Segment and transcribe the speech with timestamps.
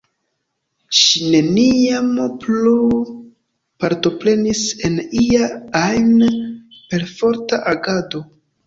[0.99, 2.09] Ŝi neniam
[2.45, 2.73] plu
[3.85, 5.47] partoprenis en ia
[5.85, 6.13] ajn
[6.81, 8.29] perforta agado.